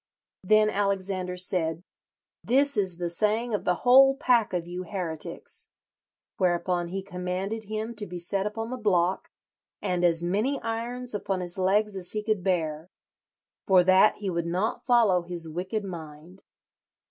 [0.43, 1.83] Then Alexander said,
[2.43, 5.69] 'This is the saying of the whole pack of you heretics.'
[6.37, 9.29] Whereupon he commanded him to be set upon the block,
[9.79, 12.89] and as many irons upon his legs as he could bear,
[13.67, 16.41] for that he would not follow his wicked mind.